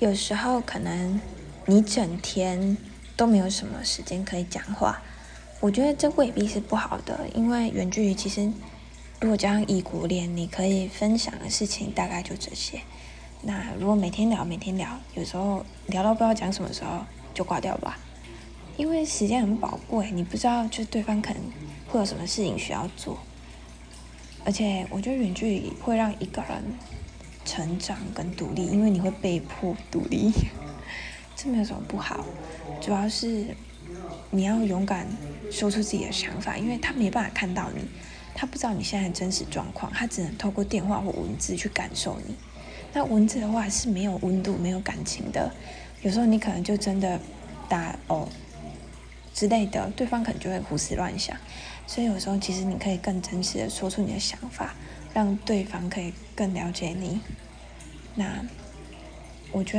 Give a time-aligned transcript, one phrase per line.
[0.00, 1.20] 有时候可能
[1.66, 2.76] 你整天
[3.16, 5.00] 都没有什么时间可以讲话，
[5.60, 8.52] 我觉得这未必是不好的，因为远距离其实
[9.20, 12.80] 如果加上异国恋，你可以分享的事情大概就这些。
[13.42, 17.96] 那如果每天聊，每天聊，有时候聊到不知道讲什么时候就挂掉吧，
[18.76, 21.40] 因为时间很宝贵，你不知道就是对方可能
[21.86, 23.16] 会有什么事情需要做。
[24.44, 26.62] 而且我觉得远距离会让一个人
[27.44, 30.32] 成长跟独立，因为你会被迫独立，
[31.36, 32.24] 这没有什么不好。
[32.80, 33.46] 主要是
[34.30, 35.06] 你要勇敢
[35.50, 37.82] 说出自己的想法，因为他没办法看到你，
[38.34, 42.34] 他不知道你现在的真实状况，他只能透过电话或文字去感受你。
[42.92, 45.52] 那文字的话是没有温度、没有感情的，
[46.02, 47.20] 有时候你可能就真的
[47.68, 48.28] 打哦
[49.34, 51.36] 之类的，对方可能就会胡思乱想。
[51.86, 54.74] 所以有时候，其实你可以更真实的说出你的想法，
[55.14, 57.20] 让对方可以更了解你。
[58.16, 58.44] 那
[59.52, 59.72] 我觉得。